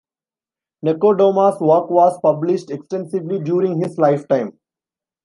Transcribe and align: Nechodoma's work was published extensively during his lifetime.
Nechodoma's 0.83 1.59
work 1.61 1.91
was 1.91 2.19
published 2.23 2.71
extensively 2.71 3.37
during 3.37 3.79
his 3.79 3.99
lifetime. 3.99 4.57